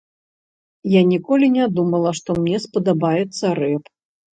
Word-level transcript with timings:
Я 0.93 1.01
ніколі 1.11 1.51
не 1.59 1.69
думала, 1.77 2.17
што 2.23 2.29
мне 2.41 2.67
спадабаецца 2.67 3.57
рэп. 3.65 3.83